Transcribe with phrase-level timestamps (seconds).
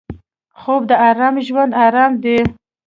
[0.59, 2.37] خوب د ارام ژوند دوام دی